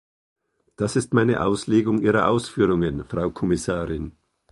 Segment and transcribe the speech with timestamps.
[0.77, 4.13] Das ist meine Auslegung Ihrer Ausführungen, Frau Kommissarin.